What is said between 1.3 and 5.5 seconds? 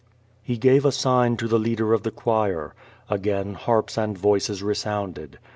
to the leader of the choir. Again harps and voices resounded.